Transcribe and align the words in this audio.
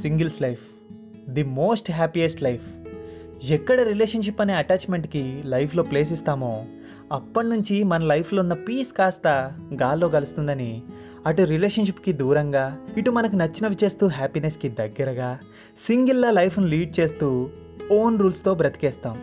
Singles 0.00 0.42
life 0.42 0.64
the 1.30 1.42
most 1.42 1.90
happiest 1.90 2.42
life. 2.42 2.68
ఎక్కడ 3.50 3.80
relationship 3.80 4.40
అనే 4.40 4.52
అటాచ్మెంట్కి 4.52 5.42
లైఫ్లో 5.44 5.82
ప్లేస్ 5.82 6.12
ఇస్తామో 6.12 6.64
అప్పటి 7.12 7.48
నుంచి 7.48 7.84
మన 7.84 8.02
లైఫ్లో 8.04 8.42
ఉన్న 8.42 8.52
పీస్ 8.52 8.92
కాస్త 8.92 9.52
గాల్లో 9.82 10.08
కలుస్తుందని 10.08 10.82
అటు 11.26 11.42
రిలేషన్షిప్కి 11.42 12.12
దూరంగా 12.12 12.78
ఇటు 12.96 13.10
మనకు 13.10 13.36
నచ్చినవి 13.36 13.76
చేస్తూ 13.84 14.06
హ్యాపీనెస్కి 14.06 14.68
దగ్గరగా 14.68 15.38
సింగిల్లా 15.86 16.30
లైఫ్ను 16.30 16.66
లీడ్ 16.66 17.00
చేస్తూ 17.00 17.50
ఓన్ 17.92 18.18
రూల్స్తో 18.18 18.54
బ్రతికేస్తాం. 18.54 19.16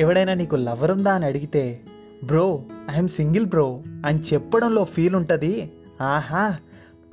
ఎవడైనా 0.00 0.34
నీకు 0.34 0.56
లవర్ 0.56 0.90
ఉందా 0.90 1.14
అని 1.14 1.26
అడిగితే 1.26 1.80
బ్రో 2.24 2.64
ఐఎమ్ 2.90 3.08
సింగిల్ 3.08 3.46
బ్రో 3.46 3.82
అని 4.06 4.20
చెప్పడంలో 4.32 4.84
ఫీల్ 4.84 5.14
ఉంటుంది 5.14 5.72
ఆహా 6.00 6.56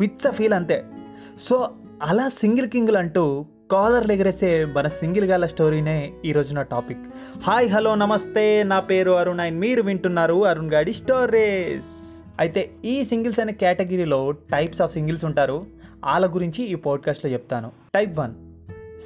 పిచ్చ 0.02 0.32
ఫీల్ 0.32 0.54
అంతే. 0.54 0.84
సో 1.40 1.70
అలా 2.04 2.30
సింగిల్ 2.30 2.68
కింగ్లు 2.68 2.98
అంటూ 2.98 3.46
కాలర్లు 3.72 4.12
ఎగరేసే 4.12 4.66
మన 4.66 4.88
సింగిల్ 4.88 5.26
గాల 5.26 5.46
స్టోరీనే 5.46 6.14
ఈరోజు 6.26 6.54
నా 6.54 6.62
టాపిక్. 6.62 7.00
హాయ్ 7.44 7.70
హలో 7.70 7.96
నమస్తే. 7.96 8.64
నా 8.64 8.80
పేరు 8.80 9.12
అరుణ్ 9.12 9.40
అండ్ 9.40 9.60
మీరు 9.60 9.82
వింటున్నారు 9.82 10.46
అరుణ్ 10.46 10.72
గాడి 10.72 10.94
స్టోరీస్. 10.94 12.24
అయితే 12.40 12.72
ఈ 12.86 13.04
సింగిల్స్ 13.04 13.40
అనే 13.40 13.54
కేటగిరీలో 13.54 14.32
టైప్స్ 14.32 14.82
ఆఫ్ 14.82 14.94
సింగిల్స్ 14.94 15.26
ఉంటారు. 15.26 15.66
వాళ్ళ 16.04 16.36
గురించి 16.36 16.64
ఈ 16.64 16.76
పాడ్కాస్ట్లో 16.76 17.32
చెప్తాను. 17.32 17.72
Type 17.96 18.20
one 18.20 18.34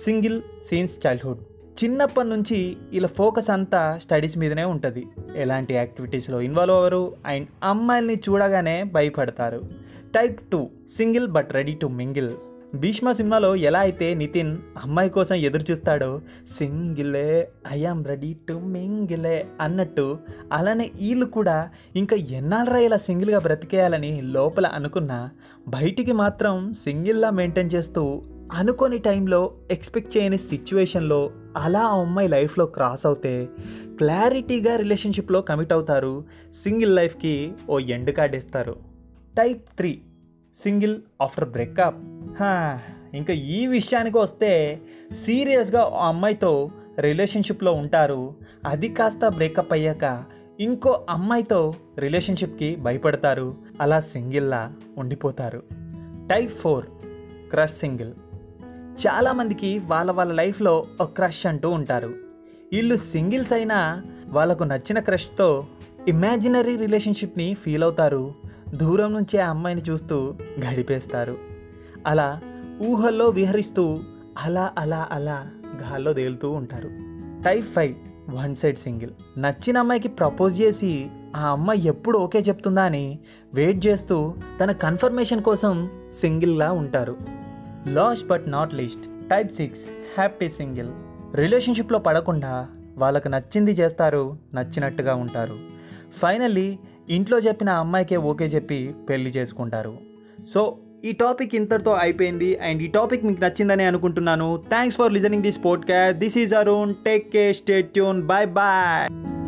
single 0.05 0.41
since 0.69 1.07
childhood. 1.07 1.39
చిన్నప్పటి 1.83 2.29
నుంచి 2.29 2.77
ఇలా 2.93 3.07
ఫోకస్ 3.07 3.49
అంతా 3.49 3.99
స్టడీస్ 4.03 4.37
మీదనే 4.37 4.63
ఉంటుంది. 4.63 5.07
ఎలాంటి 5.35 5.73
యాక్టివిటీస్లో 5.73 6.41
ఇన్వాల్వ్ 6.41 6.75
అవ్వరు 6.75 7.15
అండ్ 7.25 7.47
అమ్మాయిల్ని 7.63 8.15
చూడగానే 8.29 8.83
భయపడతారు. 8.83 9.61
Type 10.15 10.39
two 10.51 10.69
single 10.89 11.27
but 11.27 11.53
ready 11.53 11.73
to 11.73 11.87
mingle. 11.87 12.31
Bheeshma 12.75 13.11
సినిమాలో 13.11 13.55
ఎలా 13.55 13.79
అయితే 13.79 14.13
నితిన్ 14.13 14.57
అమ్మాయి 14.83 15.09
కోసం 15.09 15.35
ఎదురు 15.35 15.71
చూస్తాడో 15.71 16.21
సింగిలే 16.47 17.51
ఐఆమ్ 17.71 18.05
రెడీ 18.05 18.33
టు 18.49 18.53
మింగిలే 18.53 19.45
అన్నట్టు 19.61 20.17
అలానే 20.51 20.89
వీళ్ళు 21.01 21.25
కూడా 21.25 21.69
ఇంకా 21.95 22.15
ఎన్నాళ్ళరా 22.15 22.79
ఇలా 22.79 22.97
సింగిల్గా 22.97 23.39
బ్రతికేయాలని 23.39 24.21
లోపల 24.21 24.65
అనుకున్నా 24.65 25.29
బయటికి 25.67 26.11
మాత్రం 26.11 26.73
సింగిల్లా 26.73 27.29
మెయింటైన్ 27.29 27.69
చేస్తూ 27.73 28.21
అనుకోని 28.53 28.97
టైంలో 28.97 29.53
ఎక్స్పెక్ట్ 29.71 30.17
చేయని 30.17 30.37
సిచ్యువేషన్లో 30.37 31.31
అలా 31.57 31.81
ఆ 31.81 31.99
అమ్మాయి 31.99 32.27
లైఫ్లో 32.27 32.65
క్రాస్ 32.65 33.05
అవుతే 33.05 33.49
క్లారిటీగా 33.97 34.75
రిలేషన్షిప్లో 34.75 35.41
కమిట్ 35.41 35.73
అవుతారు 35.73 36.23
సింగిల్ 36.55 36.95
లైఫ్కి 36.95 37.51
ఓ 37.69 37.79
ఎండ్ 37.79 38.11
కార్డ్ 38.11 38.35
ఇస్తారు. 38.35 38.75
Type 39.37 39.63
three 39.77 40.01
single 40.55 40.97
after 41.21 41.49
breakup. 41.49 42.18
ఇంకా 43.13 43.33
ఈ 43.33 43.67
విషయానికి 43.67 44.17
వస్తే 44.17 44.81
సీరియస్గా 45.11 45.91
ఆ 45.93 46.07
అమ్మాయితో 46.07 46.69
రిలేషన్షిప్లో 46.99 47.71
ఉంటారు. 47.71 48.33
అది 48.65 48.89
కాస్త 48.89 49.27
బ్రేకప్ 49.27 49.73
అయ్యాక 49.73 50.23
ఇంకో 50.59 51.05
అమ్మాయితో 51.09 51.75
రిలేషన్షిప్కి 51.99 52.75
భయపడతారు. 52.75 53.55
అలా 53.81 53.99
సింగిల్లా 53.99 54.73
ఉండిపోతారు. 54.97 55.63
Type 56.29 56.51
four 56.51 56.85
crush 57.51 57.73
single. 57.73 58.13
చాలామందికి 59.07 59.79
వాళ్ళ 59.79 60.11
వాళ్ళ 60.11 60.33
లైఫ్లో 60.33 60.85
ఒక 61.01 61.11
క్రష్ 61.11 61.45
అంటూ 61.45 61.69
ఉంటారు. 61.69 62.07
వీళ్ళు 62.73 62.95
సింగిల్స్ 62.95 63.53
అయినా 63.53 64.03
వాళ్ళకు 64.27 64.63
నచ్చిన 64.63 64.99
క్రష్తో 64.99 65.65
ఇమాజినరీ 66.07 66.75
రిలేషన్షిప్ని 66.75 67.53
ఫీల్ 67.53 67.83
అవుతారు. 67.83 68.33
దూరం 68.75 69.13
నుంచే 69.13 69.39
ఆ 69.39 69.49
అమ్మాయిని 69.49 69.81
చూస్తూ 69.81 70.35
గడిపేస్తారు. 70.59 71.48
అలా 72.07 72.41
ఊహల్లో 72.81 73.29
విహరిస్తూ 73.29 73.99
అలా 74.43 74.71
అలా 74.77 75.07
అలా 75.11 75.47
గాల్లో 75.81 76.13
తేలుతూ 76.13 76.51
ఉంటారు. 76.51 76.89
Type 77.45 77.65
five 77.65 77.95
one 78.29 78.55
side 78.55 78.77
single. 78.77 79.11
నచ్చిన 79.37 79.77
అమ్మాయికి 79.77 80.07
ప్రపోజ్ 80.07 80.61
చేసి 80.61 81.09
ఆ 81.35 81.47
అమ్మాయి 81.47 81.87
ఎప్పుడు 81.87 82.17
ఓకే 82.17 82.39
చెప్తుందా 82.39 82.83
అని 82.83 83.19
వెయిట్ 83.53 83.87
చేస్తూ 83.87 84.33
తన 84.59 84.71
కన్ఫర్మేషన్ 84.71 85.41
కోసం 85.41 85.89
సింగిల్లా 86.11 86.71
ఉంటారు. 86.71 87.17
Last 87.87 88.27
but 88.27 88.43
not 88.47 88.73
least 88.73 89.03
type 89.29 89.51
six 89.51 89.87
happy 90.15 90.49
single. 90.49 90.89
రిలేషన్షిప్లో 91.35 91.99
పడకుండా 91.99 92.67
వాళ్ళకు 92.97 93.27
నచ్చింది 93.27 93.71
చేస్తారు 93.71 94.37
నచ్చినట్టుగా 94.53 95.15
ఉంటారు. 95.15 95.57
ఫైనల్లీ 96.17 96.79
ఇంట్లో 97.09 97.39
చెప్పిన 97.39 97.69
అమ్మాయికే 97.69 98.17
ఓకే 98.17 98.45
చెప్పి 98.45 98.95
పెళ్ళి 99.09 99.29
చేసుకుంటారు. 99.29 99.97
సో 100.47 100.77
ఈ 101.05 101.11
టాపిక్ 101.11 101.55
ఇంతటితో 101.55 101.93
అయిపోయింది. 101.93 102.57
అండ్ 102.57 102.83
ఈ 102.83 102.87
టాపిక్ 102.87 103.25
మీకు 103.25 103.41
నచ్చిందని 103.41 103.83
అనుకుంటున్నాను. 103.83 104.63
Thanks 104.69 104.97
for 104.97 105.13
listening 105.13 105.43
this 105.43 105.65
podcast 105.65 106.19
this 106.19 106.37
is 106.37 106.53
Arun 106.53 106.93
take 107.05 107.31
care 107.31 107.53
stay 107.53 107.81
tune 107.81 108.21
bye 108.21 108.47
bye 108.47 109.38